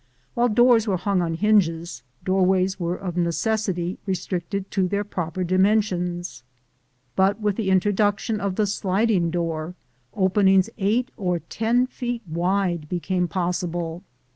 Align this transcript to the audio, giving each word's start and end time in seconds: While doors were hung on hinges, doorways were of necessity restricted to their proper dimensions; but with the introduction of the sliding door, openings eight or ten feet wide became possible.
While 0.33 0.49
doors 0.49 0.87
were 0.87 0.97
hung 0.97 1.21
on 1.21 1.35
hinges, 1.35 2.01
doorways 2.25 2.79
were 2.79 2.95
of 2.95 3.15
necessity 3.15 3.99
restricted 4.07 4.71
to 4.71 4.87
their 4.87 5.03
proper 5.03 5.43
dimensions; 5.43 6.41
but 7.15 7.39
with 7.39 7.55
the 7.55 7.69
introduction 7.69 8.39
of 8.41 8.55
the 8.55 8.65
sliding 8.65 9.29
door, 9.29 9.75
openings 10.15 10.71
eight 10.79 11.11
or 11.17 11.37
ten 11.37 11.85
feet 11.85 12.23
wide 12.27 12.89
became 12.89 13.27
possible. 13.27 14.01